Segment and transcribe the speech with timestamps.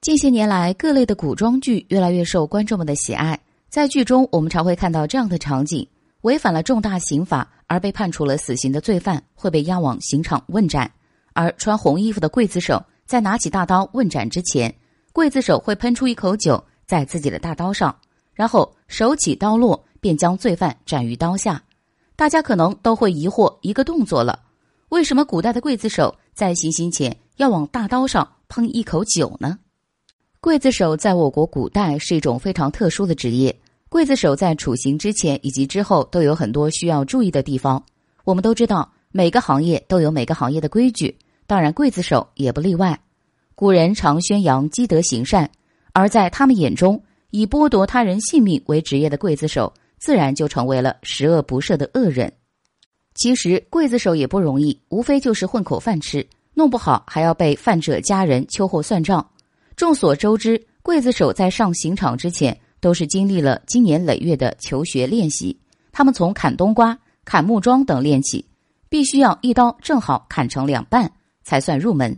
[0.00, 3.38] 近些年来，各类的古装剧越来越受观众们的喜爱。
[3.68, 5.86] 在剧中，我们常会看到这样的场景：
[6.22, 10.90] 违反了重大刑法而被判处了死刑的罪犯会被押往刑场问斩，
[11.34, 14.74] 而穿红衣服的刽子手在拿起大刀问斩之前，
[15.12, 17.94] 刽子手会喷出一口酒在自己的大刀上，
[18.32, 21.62] 然后手起刀落便将罪犯斩于刀下。
[22.16, 24.40] 大家可能都会疑惑一个动作了：
[24.88, 29.58] 为什么古代的刽子手在行刑前要往大刀上喷一口酒呢？
[30.42, 33.54] 刽子手在我国古代是一种非常特殊的职业。
[33.90, 37.82] 刽子手在处刑之前以及之后都有很多需要注意的地方。
[38.24, 41.14] 我们都知道，每个行业都有每个行业的规矩，
[41.46, 42.98] 当然刽子手也不例外。
[43.54, 45.50] 古人常宣扬积德行善，
[45.92, 52.32] 而在他们眼中，以剥夺他人性命为职业的刽子手，自然就成为了十恶不赦的恶人。
[53.14, 59.29] 其实，刽子手也不容易，无非就是混口饭吃，弄不好还要被犯者家人秋后算账。
[59.80, 65.58] 众所周知，刽子手在上刑场之前都是经历了经年累月的求学练习。
[65.90, 68.44] 他们从砍冬瓜、砍木桩等练起，
[68.90, 71.10] 必须要一刀正好砍成两半
[71.44, 72.14] 才算入门，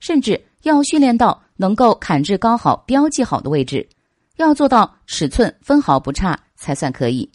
[0.00, 3.86] 甚至要训练到能够砍至刚好标记好的位置，
[4.38, 7.30] 要做到尺寸分毫不差才算可以。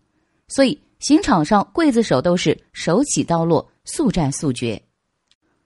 [0.48, 4.82] 所以，刑场上刽子手都是手起刀落，速战速决。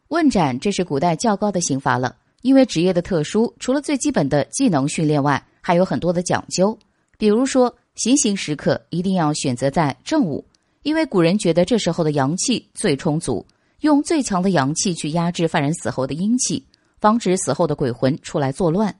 [0.09, 2.17] 问斩，这是古代较高的刑罚了。
[2.41, 6.77] 因为职业的特殊，除了最基本的技能训练外，还有很多的讲究。
[7.17, 10.43] 比如说，行刑时刻一定要选择在正午，
[10.81, 13.45] 因为古人觉得这时候的阳气最充足，
[13.81, 16.65] 用最强的阳气去压制犯人死后的阴气，
[16.99, 18.95] 防止死后的鬼魂出来作乱。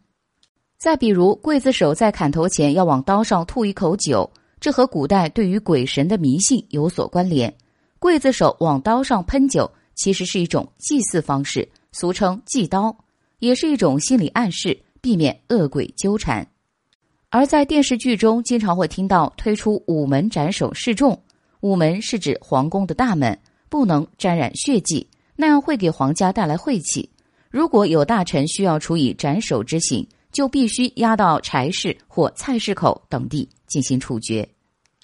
[0.78, 7.52] 再比如，刽子手在砍头前要往刀上吐一口酒，这和古代对于鬼神的迷信有所关联。
[8.00, 12.96] 刽子手往刀上喷酒，其实是一种祭祀方式，俗称祭刀。
[13.42, 16.48] 也是一种心理暗示，避免恶鬼纠缠。
[17.30, 21.20] 而在电视剧中，经常会听到推出午门斩首示众。
[21.62, 27.10] 午门是指皇宫的大门，不能沾染血迹，那样会给皇家带来晦气。
[27.50, 34.48] 如果有大臣需要处以斩首之刑，就必须押到柴市或菜市口等地进行处决。